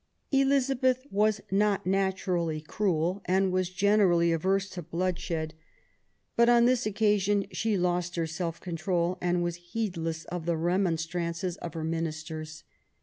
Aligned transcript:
Elizabeth 0.31 1.05
was 1.11 1.41
not 1.51 1.85
naturally 1.85 2.59
cruel 2.59 3.21
and 3.25 3.51
was 3.51 3.69
gener 3.69 4.11
ally 4.11 4.31
averse 4.33 4.67
to 4.69 4.81
bloodshed. 4.81 5.53
But, 6.35 6.49
on 6.49 6.65
this 6.65 6.87
occasion, 6.87 7.45
she 7.51 7.77
lost 7.77 8.15
her 8.15 8.25
self 8.25 8.59
control, 8.59 9.19
and 9.21 9.43
was 9.43 9.57
heedless 9.73 10.25
of 10.25 10.47
the 10.47 10.57
remonstrances 10.57 11.55
of 11.57 11.75
her 11.75 11.83
ministers. 11.83 12.63